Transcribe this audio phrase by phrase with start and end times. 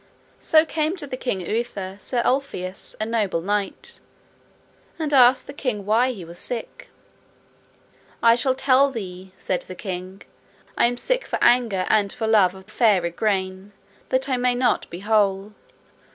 [0.39, 3.99] So came to the king Uther Sir Ulfius, a noble knight,
[4.97, 6.89] and asked the king why he was sick.
[8.23, 10.23] I shall tell thee, said the king,
[10.75, 13.73] I am sick for anger and for love of fair Igraine,
[14.09, 15.53] that I may not be whole.